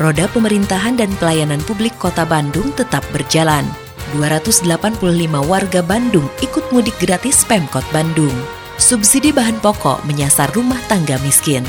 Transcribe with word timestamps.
roda 0.00 0.24
pemerintahan 0.32 0.96
dan 0.96 1.12
pelayanan 1.20 1.60
publik 1.68 1.92
Kota 2.00 2.24
Bandung 2.24 2.72
tetap 2.72 3.04
berjalan. 3.12 3.68
285 4.16 4.72
warga 5.44 5.80
Bandung 5.84 6.26
ikut 6.40 6.64
mudik 6.72 6.96
gratis 6.96 7.44
Pemkot 7.44 7.84
Bandung. 7.92 8.32
Subsidi 8.80 9.28
bahan 9.28 9.60
pokok 9.60 10.08
menyasar 10.08 10.48
rumah 10.56 10.80
tangga 10.88 11.20
miskin. 11.20 11.62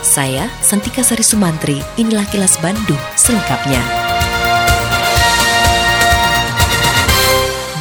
Saya, 0.00 0.48
Santika 0.64 1.04
Sari 1.04 1.20
Sumantri, 1.20 1.76
inilah 2.00 2.24
kilas 2.32 2.56
Bandung 2.64 2.98
selengkapnya. 3.14 3.78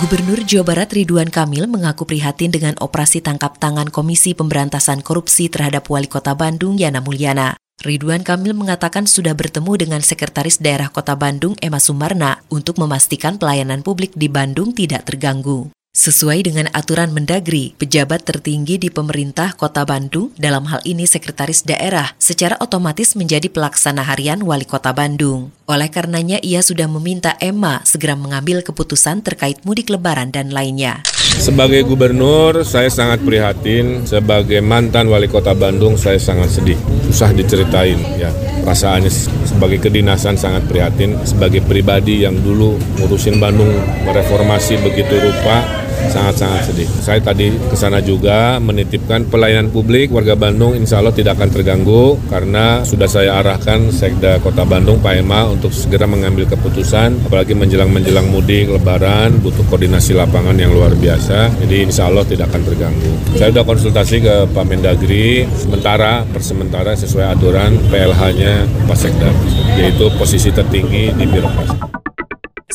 Gubernur 0.03 0.43
Jawa 0.43 0.75
Barat 0.75 0.91
Ridwan 0.91 1.31
Kamil 1.31 1.71
mengaku 1.71 2.03
prihatin 2.03 2.51
dengan 2.51 2.75
operasi 2.83 3.23
tangkap 3.23 3.57
tangan 3.57 3.87
Komisi 3.89 4.35
Pemberantasan 4.35 4.99
Korupsi 5.01 5.47
terhadap 5.47 5.87
Wali 5.87 6.11
Kota 6.11 6.35
Bandung 6.35 6.75
Yana 6.75 6.99
Mulyana. 6.99 7.64
Ridwan 7.85 8.25
Kamil 8.25 8.57
mengatakan 8.57 9.05
sudah 9.05 9.37
bertemu 9.37 9.77
dengan 9.77 10.01
Sekretaris 10.01 10.57
Daerah 10.57 10.89
Kota 10.89 11.13
Bandung 11.13 11.53
Emma 11.61 11.77
Sumarna 11.77 12.41
untuk 12.49 12.81
memastikan 12.81 13.37
pelayanan 13.37 13.85
publik 13.85 14.17
di 14.17 14.25
Bandung 14.25 14.73
tidak 14.73 15.05
terganggu. 15.05 15.69
Sesuai 15.95 16.43
dengan 16.43 16.67
aturan 16.75 17.15
Mendagri, 17.15 17.71
pejabat 17.79 18.27
tertinggi 18.27 18.75
di 18.75 18.91
pemerintah 18.91 19.55
Kota 19.55 19.87
Bandung, 19.87 20.35
dalam 20.35 20.67
hal 20.67 20.83
ini 20.83 21.07
Sekretaris 21.07 21.63
Daerah, 21.63 22.11
secara 22.19 22.59
otomatis 22.59 23.15
menjadi 23.15 23.47
pelaksana 23.47 24.03
harian 24.03 24.43
Wali 24.43 24.67
Kota 24.67 24.91
Bandung. 24.91 25.54
Oleh 25.65 25.89
karenanya, 25.89 26.37
ia 26.45 26.61
sudah 26.61 26.85
meminta 26.85 27.33
Emma 27.41 27.81
segera 27.89 28.13
mengambil 28.13 28.61
keputusan 28.61 29.25
terkait 29.25 29.65
mudik 29.65 29.89
lebaran 29.89 30.29
dan 30.29 30.53
lainnya. 30.53 31.01
Sebagai 31.41 31.81
gubernur, 31.89 32.61
saya 32.61 32.85
sangat 32.85 33.25
prihatin. 33.25 34.05
Sebagai 34.05 34.61
mantan 34.61 35.09
wali 35.09 35.25
kota 35.25 35.57
Bandung, 35.57 35.97
saya 35.97 36.21
sangat 36.21 36.53
sedih. 36.53 36.77
Susah 37.09 37.33
diceritain 37.33 37.97
ya. 38.13 38.29
Perasaannya 38.61 39.09
sebagai 39.41 39.81
kedinasan 39.81 40.37
sangat 40.37 40.69
prihatin. 40.69 41.17
Sebagai 41.25 41.65
pribadi 41.65 42.21
yang 42.21 42.37
dulu 42.45 42.77
ngurusin 43.01 43.41
Bandung 43.41 43.73
mereformasi 44.05 44.77
begitu 44.85 45.17
rupa, 45.17 45.65
sangat-sangat 46.09 46.71
sedih. 46.71 46.89
Saya 47.01 47.19
tadi 47.21 47.53
ke 47.53 47.75
sana 47.77 47.99
juga 48.01 48.57
menitipkan 48.61 49.27
pelayanan 49.27 49.69
publik 49.69 50.11
warga 50.11 50.37
Bandung 50.37 50.77
insya 50.77 51.01
Allah 51.01 51.15
tidak 51.15 51.39
akan 51.39 51.49
terganggu 51.51 52.17
karena 52.29 52.81
sudah 52.85 53.09
saya 53.09 53.39
arahkan 53.41 53.89
Sekda 53.91 54.39
Kota 54.41 54.63
Bandung 54.63 55.01
Pak 55.01 55.13
Ema 55.21 55.47
untuk 55.49 55.71
segera 55.71 56.05
mengambil 56.05 56.49
keputusan 56.49 57.27
apalagi 57.27 57.53
menjelang-menjelang 57.57 58.27
mudik 58.29 58.71
lebaran 58.71 59.39
butuh 59.41 59.65
koordinasi 59.67 60.15
lapangan 60.17 60.55
yang 60.57 60.71
luar 60.73 60.93
biasa 60.95 61.53
jadi 61.65 61.85
insya 61.85 62.07
Allah 62.09 62.25
tidak 62.27 62.51
akan 62.53 62.63
terganggu. 62.65 63.11
Saya 63.35 63.51
sudah 63.51 63.65
konsultasi 63.65 64.15
ke 64.21 64.35
Pak 64.51 64.65
Mendagri 64.65 65.45
sementara 65.57 66.23
per 66.27 66.41
sementara 66.41 66.93
sesuai 66.95 67.35
aturan 67.35 67.77
PLH-nya 67.89 68.85
Pak 68.85 68.97
Sekda 68.97 69.29
yaitu 69.75 70.07
posisi 70.15 70.49
tertinggi 70.53 71.11
di 71.15 71.25
birokrasi. 71.27 72.04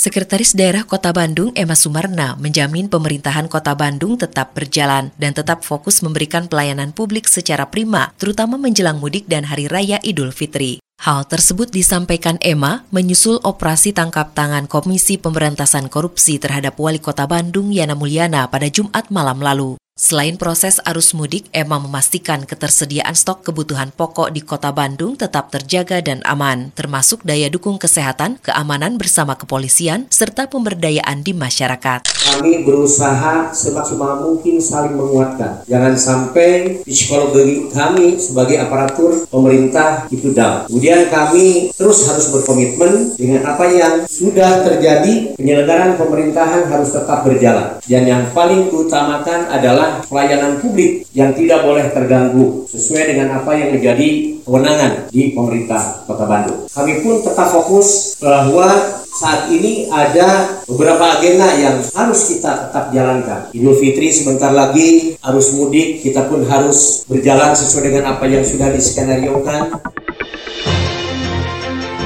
Sekretaris 0.01 0.57
Daerah 0.57 0.89
Kota 0.89 1.13
Bandung 1.13 1.53
Emma 1.53 1.77
Sumarna 1.77 2.33
menjamin 2.41 2.89
pemerintahan 2.89 3.53
Kota 3.53 3.77
Bandung 3.77 4.17
tetap 4.17 4.57
berjalan 4.57 5.13
dan 5.21 5.37
tetap 5.37 5.61
fokus 5.61 6.01
memberikan 6.01 6.49
pelayanan 6.49 6.97
publik 6.97 7.29
secara 7.29 7.69
prima, 7.69 8.09
terutama 8.17 8.57
menjelang 8.57 8.97
mudik 8.97 9.29
dan 9.29 9.45
Hari 9.45 9.69
Raya 9.69 10.01
Idul 10.01 10.33
Fitri. 10.33 10.81
Hal 11.05 11.29
tersebut 11.29 11.69
disampaikan 11.69 12.41
Emma 12.41 12.89
menyusul 12.89 13.45
operasi 13.45 13.93
tangkap 13.93 14.33
tangan 14.33 14.65
Komisi 14.65 15.21
Pemberantasan 15.21 15.93
Korupsi 15.93 16.41
terhadap 16.41 16.81
Wali 16.81 16.97
Kota 16.97 17.29
Bandung 17.29 17.69
Yana 17.69 17.93
Mulyana 17.93 18.49
pada 18.49 18.73
Jumat 18.73 19.13
malam 19.13 19.45
lalu. 19.45 19.77
Selain 20.01 20.41
proses 20.41 20.81
arus 20.89 21.13
mudik, 21.13 21.53
Emma 21.53 21.77
memastikan 21.77 22.49
ketersediaan 22.49 23.13
stok 23.13 23.45
kebutuhan 23.45 23.93
pokok 23.93 24.33
di 24.33 24.41
kota 24.41 24.73
Bandung 24.73 25.13
tetap 25.13 25.53
terjaga 25.53 26.01
dan 26.01 26.25
aman, 26.25 26.73
termasuk 26.73 27.21
daya 27.21 27.53
dukung 27.53 27.77
kesehatan, 27.77 28.41
keamanan 28.41 28.97
bersama 28.97 29.37
kepolisian, 29.37 30.09
serta 30.09 30.49
pemberdayaan 30.49 31.21
di 31.21 31.37
masyarakat. 31.37 32.09
Kami 32.09 32.65
berusaha 32.65 33.53
semaksimal 33.53 34.25
mungkin 34.25 34.57
saling 34.57 34.97
menguatkan. 34.97 35.69
Jangan 35.69 35.93
sampai 35.93 36.81
psikologi 36.81 37.69
kami 37.69 38.17
sebagai 38.17 38.57
aparatur 38.57 39.29
pemerintah 39.29 40.09
itu 40.09 40.33
down. 40.33 40.65
Kemudian 40.65 41.13
kami 41.13 41.77
terus 41.77 42.09
harus 42.09 42.33
berkomitmen 42.33 43.21
dengan 43.21 43.45
apa 43.45 43.69
yang 43.69 44.09
sudah 44.09 44.65
terjadi, 44.65 45.37
penyelenggaraan 45.37 46.01
pemerintahan 46.01 46.73
harus 46.73 46.89
tetap 46.89 47.21
berjalan. 47.21 47.77
Dan 47.85 48.09
yang 48.09 48.33
paling 48.33 48.73
diutamakan 48.73 49.53
adalah 49.53 49.90
pelayanan 50.07 50.63
publik 50.63 51.07
yang 51.17 51.35
tidak 51.35 51.67
boleh 51.67 51.91
terganggu 51.91 52.65
sesuai 52.71 53.15
dengan 53.15 53.43
apa 53.43 53.51
yang 53.59 53.75
menjadi 53.75 54.09
kewenangan 54.47 55.11
di 55.11 55.35
pemerintah 55.35 56.07
Kota 56.07 56.27
Bandung. 56.27 56.67
Kami 56.71 57.03
pun 57.03 57.23
tetap 57.23 57.49
fokus 57.51 58.19
bahwa 58.23 59.01
saat 59.11 59.51
ini 59.51 59.91
ada 59.91 60.63
beberapa 60.71 61.19
agenda 61.19 61.51
yang 61.59 61.83
harus 61.83 62.21
kita 62.31 62.71
tetap 62.71 62.95
jalankan. 62.95 63.51
Idul 63.51 63.75
Fitri 63.77 64.15
sebentar 64.15 64.55
lagi, 64.55 65.19
arus 65.19 65.53
mudik 65.55 66.01
kita 66.01 66.31
pun 66.31 66.47
harus 66.47 67.03
berjalan 67.11 67.53
sesuai 67.53 67.91
dengan 67.91 68.05
apa 68.17 68.25
yang 68.31 68.47
sudah 68.47 68.71
diskenariokan. 68.71 69.83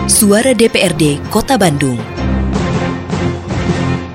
Suara 0.09 0.53
DPRD 0.53 1.21
Kota 1.33 1.57
Bandung 1.57 1.97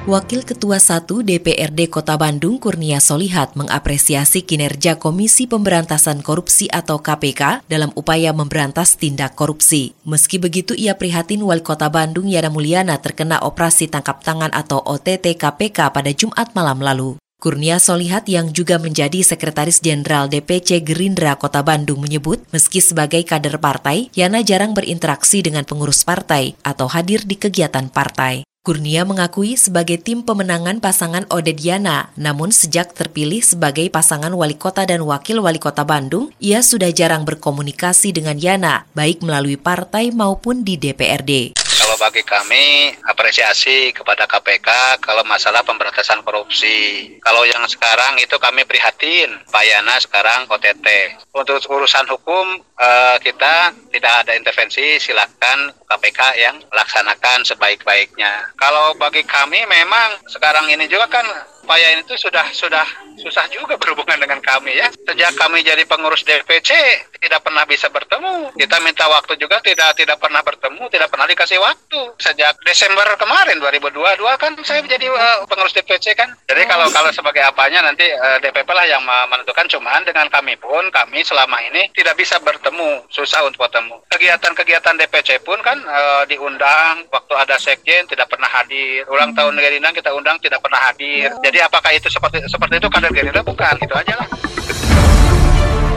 Wakil 0.09 0.41
Ketua 0.41 0.81
1 0.81 1.05
DPRD 1.05 1.85
Kota 1.85 2.17
Bandung 2.17 2.57
Kurnia 2.57 2.97
Solihat 2.97 3.53
mengapresiasi 3.53 4.41
kinerja 4.41 4.97
Komisi 4.97 5.45
Pemberantasan 5.45 6.25
Korupsi 6.25 6.65
atau 6.65 6.97
KPK 6.97 7.61
dalam 7.69 7.93
upaya 7.93 8.33
memberantas 8.33 8.97
tindak 8.97 9.37
korupsi. 9.37 9.93
Meski 10.09 10.41
begitu, 10.41 10.73
ia 10.73 10.97
prihatin 10.97 11.45
Wali 11.45 11.61
Kota 11.61 11.93
Bandung 11.93 12.25
Yana 12.25 12.49
Mulyana 12.49 12.97
terkena 12.97 13.37
operasi 13.45 13.85
tangkap 13.85 14.25
tangan 14.25 14.49
atau 14.49 14.81
OTT 14.81 15.37
KPK 15.37 15.93
pada 15.93 16.09
Jumat 16.09 16.57
malam 16.57 16.81
lalu. 16.81 17.21
Kurnia 17.37 17.77
Solihat 17.77 18.25
yang 18.25 18.49
juga 18.49 18.81
menjadi 18.81 19.21
Sekretaris 19.21 19.77
Jenderal 19.77 20.25
DPC 20.25 20.81
Gerindra 20.81 21.37
Kota 21.37 21.61
Bandung 21.61 22.01
menyebut, 22.01 22.41
meski 22.49 22.81
sebagai 22.81 23.21
kader 23.21 23.61
partai, 23.61 24.09
Yana 24.17 24.41
jarang 24.41 24.73
berinteraksi 24.73 25.45
dengan 25.45 25.69
pengurus 25.69 26.01
partai 26.01 26.57
atau 26.65 26.89
hadir 26.89 27.29
di 27.29 27.37
kegiatan 27.37 27.93
partai. 27.93 28.48
Kurnia 28.59 29.07
mengakui 29.07 29.55
sebagai 29.55 29.95
tim 30.03 30.19
pemenangan 30.19 30.83
pasangan 30.83 31.23
Odediana, 31.31 32.11
namun 32.19 32.51
sejak 32.51 32.91
terpilih 32.91 33.39
sebagai 33.39 33.87
pasangan 33.87 34.35
wali 34.35 34.59
kota 34.59 34.83
dan 34.83 34.99
wakil 35.07 35.39
wali 35.39 35.63
kota 35.63 35.87
Bandung, 35.87 36.35
ia 36.43 36.59
sudah 36.59 36.91
jarang 36.91 37.23
berkomunikasi 37.23 38.11
dengan 38.11 38.35
Yana, 38.35 38.83
baik 38.91 39.23
melalui 39.23 39.55
partai 39.55 40.11
maupun 40.11 40.67
di 40.67 40.75
DPRD 40.75 41.58
bagi 41.97 42.21
kami 42.21 42.93
apresiasi 43.07 43.89
kepada 43.95 44.29
KPK 44.29 44.99
kalau 45.01 45.25
masalah 45.25 45.65
pemberantasan 45.65 46.21
korupsi. 46.21 47.17
Kalau 47.23 47.47
yang 47.47 47.63
sekarang 47.65 48.19
itu 48.21 48.35
kami 48.37 48.67
prihatin, 48.67 49.33
Pak 49.49 49.63
Yana 49.65 49.95
sekarang 49.97 50.45
OTT. 50.51 50.85
Untuk 51.33 51.63
urusan 51.65 52.05
hukum 52.11 52.61
eh, 52.61 53.17
kita 53.23 53.73
tidak 53.89 54.13
ada 54.25 54.33
intervensi, 54.35 55.01
silakan 55.01 55.73
KPK 55.89 56.19
yang 56.37 56.55
laksanakan 56.69 57.41
sebaik-baiknya. 57.47 58.53
Kalau 58.59 58.93
bagi 58.99 59.25
kami 59.25 59.65
memang 59.65 60.21
sekarang 60.29 60.69
ini 60.69 60.85
juga 60.85 61.09
kan 61.09 61.25
Pak 61.65 61.77
itu 61.79 62.15
sudah 62.17 62.47
sudah 62.51 62.85
susah 63.19 63.45
juga 63.51 63.75
berhubungan 63.75 64.17
dengan 64.19 64.39
kami 64.39 64.79
ya. 64.79 64.87
Sejak 65.05 65.35
kami 65.35 65.61
jadi 65.61 65.83
pengurus 65.85 66.23
DPC 66.23 66.71
tidak 67.19 67.43
pernah 67.43 67.67
bisa 67.67 67.91
bertemu. 67.91 68.55
Kita 68.55 68.77
minta 68.81 69.05
waktu 69.11 69.35
juga 69.35 69.59
tidak 69.61 69.95
tidak 69.99 70.17
pernah 70.17 70.41
bertemu, 70.41 70.87
tidak 70.89 71.11
pernah 71.11 71.27
dikasih 71.27 71.59
waktu. 71.59 72.01
Sejak 72.17 72.57
Desember 72.63 73.05
kemarin 73.19 73.59
2022 73.59 74.41
kan 74.41 74.51
saya 74.63 74.79
menjadi 74.81 75.07
uh, 75.11 75.45
pengurus 75.45 75.75
DPC 75.75 76.15
kan. 76.15 76.31
Jadi 76.47 76.63
kalau 76.65 76.87
kalau 76.89 77.11
sebagai 77.11 77.43
apanya 77.43 77.83
nanti 77.85 78.07
uh, 78.07 78.37
eh, 78.37 78.37
DPP 78.43 78.69
lah 78.71 78.85
yang 78.87 79.03
menentukan. 79.03 79.67
Cuman 79.69 80.01
dengan 80.01 80.25
kami 80.33 80.57
pun 80.57 80.89
kami 80.89 81.21
selama 81.21 81.61
ini 81.69 81.91
tidak 81.93 82.17
bisa 82.17 82.41
bertemu, 82.41 83.05
susah 83.13 83.45
untuk 83.45 83.69
bertemu. 83.69 84.01
Kegiatan-kegiatan 84.09 84.95
DPC 84.97 85.45
pun 85.45 85.59
kan 85.61 85.77
uh, 85.85 86.23
diundang 86.25 87.05
waktu 87.13 87.33
ada 87.37 87.55
sekjen 87.61 88.07
tidak 88.09 88.31
pernah 88.31 88.49
hadir. 88.49 89.05
Ulang 89.11 89.37
tahun 89.37 89.59
Gerindra 89.59 89.93
kita 89.93 90.09
undang 90.15 90.41
tidak 90.41 90.63
pernah 90.63 90.81
hadir. 90.89 91.29
Jadi 91.49 91.65
apakah 91.65 91.89
itu 91.97 92.13
seperti 92.13 92.45
seperti 92.45 92.77
itu 92.77 92.87
kader 92.93 93.09
Gerindra 93.09 93.41
bukan, 93.41 93.73
itu 93.81 93.89
aja 93.97 94.21
lah. 94.21 94.27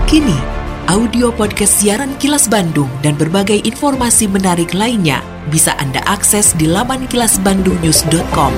Kini, 0.09 0.41
audio 0.89 1.29
podcast 1.29 1.77
siaran 1.77 2.17
Kilas 2.17 2.49
Bandung 2.49 2.89
dan 3.05 3.21
berbagai 3.21 3.61
informasi 3.61 4.33
menarik 4.33 4.73
lainnya 4.73 5.21
bisa 5.53 5.77
Anda 5.77 6.01
akses 6.09 6.57
di 6.57 6.65
laman 6.65 7.05
kilasbandungnews.com. 7.05 8.53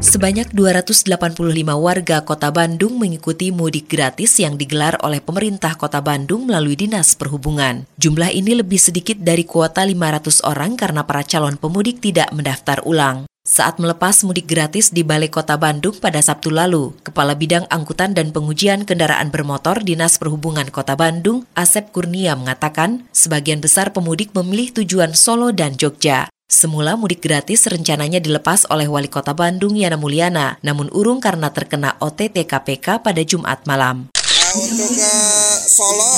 Sebanyak 0.00 0.56
285 0.56 1.36
warga 1.76 2.24
Kota 2.24 2.48
Bandung 2.48 2.96
mengikuti 2.96 3.52
mudik 3.52 3.92
gratis 3.92 4.40
yang 4.40 4.56
digelar 4.56 4.96
oleh 5.04 5.20
pemerintah 5.20 5.76
Kota 5.76 6.00
Bandung 6.00 6.48
melalui 6.48 6.80
Dinas 6.80 7.12
Perhubungan. 7.12 7.84
Jumlah 8.00 8.32
ini 8.32 8.56
lebih 8.56 8.80
sedikit 8.80 9.20
dari 9.20 9.44
kuota 9.44 9.84
500 9.84 10.48
orang 10.48 10.80
karena 10.80 11.04
para 11.04 11.20
calon 11.28 11.60
pemudik 11.60 12.00
tidak 12.00 12.32
mendaftar 12.32 12.80
ulang. 12.88 13.28
Saat 13.50 13.82
melepas 13.82 14.22
mudik 14.22 14.46
gratis 14.46 14.94
di 14.94 15.02
Balai 15.02 15.26
Kota 15.26 15.58
Bandung 15.58 15.98
pada 15.98 16.22
Sabtu 16.22 16.54
lalu, 16.54 16.94
Kepala 17.02 17.34
Bidang 17.34 17.66
Angkutan 17.66 18.14
dan 18.14 18.30
Pengujian 18.30 18.86
Kendaraan 18.86 19.34
Bermotor 19.34 19.82
Dinas 19.82 20.22
Perhubungan 20.22 20.70
Kota 20.70 20.94
Bandung, 20.94 21.42
Asep 21.58 21.90
Kurnia 21.90 22.38
mengatakan, 22.38 23.10
sebagian 23.10 23.58
besar 23.58 23.90
pemudik 23.90 24.30
memilih 24.38 24.70
tujuan 24.78 25.18
Solo 25.18 25.50
dan 25.50 25.74
Jogja. 25.74 26.30
Semula 26.46 26.94
mudik 26.94 27.26
gratis 27.26 27.66
rencananya 27.66 28.22
dilepas 28.22 28.70
oleh 28.70 28.86
Wali 28.86 29.10
Kota 29.10 29.34
Bandung 29.34 29.74
Yana 29.74 29.98
Mulyana, 29.98 30.62
namun 30.62 30.86
urung 30.94 31.18
karena 31.18 31.50
terkena 31.50 31.98
OTT 31.98 32.46
KPK 32.46 33.02
pada 33.02 33.22
Jumat 33.26 33.66
malam. 33.66 34.14
Nah, 34.14 35.39
Solo, 35.80 36.12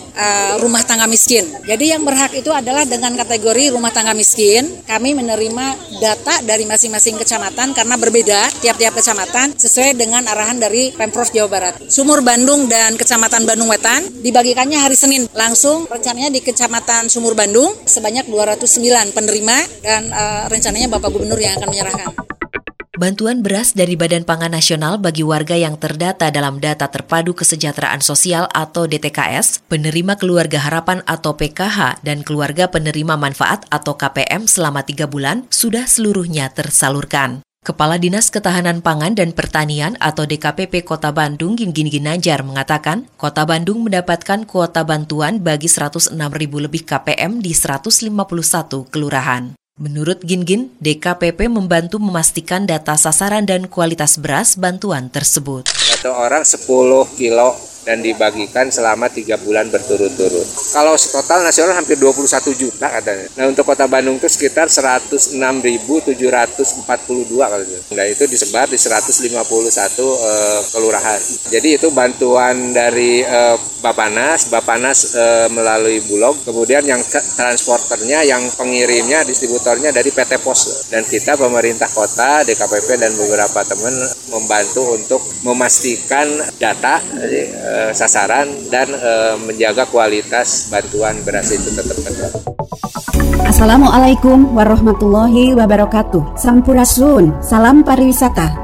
rumah 0.60 0.84
tangga 0.84 1.08
miskin. 1.08 1.48
Jadi 1.64 1.96
yang 1.96 2.04
berhak 2.04 2.36
itu 2.36 2.52
adalah 2.52 2.84
dengan 2.84 3.16
kategori 3.16 3.72
rumah 3.72 3.88
tangga 3.88 4.12
miskin. 4.12 4.84
Kami 4.84 5.16
menerima 5.16 5.96
data 6.04 6.44
dari 6.44 6.68
masing-masing 6.68 7.16
kecamatan 7.16 7.72
karena 7.72 7.96
berbeda 7.96 8.52
tiap-tiap 8.60 9.00
kecamatan 9.00 9.56
sesuai 9.56 9.96
dengan 9.96 10.28
arahan 10.28 10.60
dari 10.60 10.92
Pemprov 10.92 11.32
Jawa 11.32 11.48
Barat. 11.48 11.53
Sumur 11.86 12.20
Bandung 12.26 12.66
dan 12.66 12.98
Kecamatan 12.98 13.46
Bandung 13.46 13.70
Wetan 13.70 14.02
dibagikannya 14.24 14.80
hari 14.80 14.98
Senin 14.98 15.30
langsung 15.36 15.86
rencananya 15.86 16.34
di 16.34 16.42
Kecamatan 16.42 17.06
Sumur 17.06 17.38
Bandung 17.38 17.70
sebanyak 17.86 18.26
209 18.26 19.14
penerima 19.14 19.56
dan 19.84 20.10
uh, 20.10 20.44
rencananya 20.50 20.90
Bapak 20.90 21.14
Gubernur 21.14 21.38
yang 21.38 21.54
akan 21.60 21.68
menyerahkan. 21.70 22.24
Bantuan 22.94 23.42
beras 23.42 23.74
dari 23.74 23.98
Badan 24.00 24.22
Pangan 24.22 24.54
Nasional 24.54 25.02
bagi 25.02 25.26
warga 25.26 25.58
yang 25.58 25.76
terdata 25.76 26.30
dalam 26.30 26.62
Data 26.62 26.88
Terpadu 26.88 27.36
Kesejahteraan 27.36 28.00
Sosial 28.00 28.48
atau 28.48 28.88
DTKS, 28.88 29.66
penerima 29.68 30.16
keluarga 30.16 30.62
harapan 30.62 31.04
atau 31.04 31.36
PKH, 31.36 32.00
dan 32.00 32.24
keluarga 32.24 32.72
penerima 32.72 33.20
manfaat 33.20 33.68
atau 33.68 33.98
KPM 33.98 34.48
selama 34.48 34.88
tiga 34.88 35.04
bulan 35.04 35.44
sudah 35.52 35.84
seluruhnya 35.84 36.48
tersalurkan. 36.56 37.43
Kepala 37.64 37.96
Dinas 37.96 38.28
Ketahanan 38.28 38.84
Pangan 38.84 39.16
dan 39.16 39.32
Pertanian 39.32 39.96
atau 39.96 40.28
DKPP 40.28 40.84
Kota 40.84 41.16
Bandung 41.16 41.56
Gingin 41.56 41.88
Ginanjar 41.88 42.44
mengatakan, 42.44 43.08
Kota 43.16 43.48
Bandung 43.48 43.88
mendapatkan 43.88 44.44
kuota 44.44 44.84
bantuan 44.84 45.40
bagi 45.40 45.72
106 45.72 46.12
ribu 46.12 46.60
lebih 46.60 46.84
KPM 46.84 47.40
di 47.40 47.56
151 47.56 48.12
kelurahan. 48.92 49.56
Menurut 49.80 50.20
Gingin, 50.20 50.76
DKPP 50.76 51.48
membantu 51.48 51.96
memastikan 51.96 52.68
data 52.68 53.00
sasaran 53.00 53.48
dan 53.48 53.64
kualitas 53.64 54.20
beras 54.20 54.60
bantuan 54.60 55.08
tersebut. 55.08 55.64
Satu 55.72 56.12
orang 56.12 56.44
10 56.44 56.68
kilo 57.16 57.56
dan 57.84 58.00
dibagikan 58.00 58.72
selama 58.72 59.12
tiga 59.12 59.36
bulan 59.38 59.68
berturut-turut. 59.68 60.48
Kalau 60.72 60.96
total 60.96 61.44
nasional 61.44 61.76
hampir 61.76 62.00
21 62.00 62.24
juta 62.56 62.88
katanya. 62.88 63.28
Nah 63.36 63.44
untuk 63.52 63.68
kota 63.68 63.84
Bandung 63.86 64.16
itu 64.18 64.26
sekitar 64.26 64.72
106.742 64.72 65.36
kalau 67.36 67.64
itu. 67.64 67.78
Nah 67.94 68.06
itu 68.08 68.24
disebar 68.24 68.66
di 68.66 68.80
151 68.80 69.30
eh, 69.30 70.60
kelurahan. 70.72 71.20
Jadi 71.52 71.68
itu 71.76 71.88
bantuan 71.92 72.72
dari 72.72 73.20
eh, 73.20 73.56
Bapanas, 73.84 74.48
Bapanas 74.48 75.12
eh, 75.12 75.46
melalui 75.52 76.00
Bulog, 76.08 76.40
kemudian 76.40 76.80
yang 76.88 77.04
transporternya, 77.36 78.24
yang 78.24 78.40
pengirimnya, 78.56 79.28
distributornya 79.28 79.92
dari 79.92 80.08
PT 80.08 80.40
Pos. 80.40 80.88
Dan 80.88 81.04
kita 81.04 81.36
pemerintah 81.36 81.92
kota, 81.92 82.48
DKPP 82.48 82.96
dan 82.96 83.12
beberapa 83.12 83.60
teman 83.68 83.92
membantu 84.34 84.98
untuk 84.98 85.22
memastikan 85.46 86.26
data 86.58 86.98
eh, 87.22 87.94
sasaran 87.94 88.50
dan 88.68 88.90
eh, 88.90 89.34
menjaga 89.46 89.86
kualitas 89.86 90.68
bantuan 90.74 91.22
beras 91.22 91.54
itu 91.54 91.70
tetap 91.70 91.94
benar. 92.02 92.30
Assalamualaikum 93.44 94.50
warahmatullahi 94.56 95.54
wabarakatuh. 95.54 96.34
Sampurasun, 96.34 97.38
salam 97.38 97.86
pariwisata. 97.86 98.63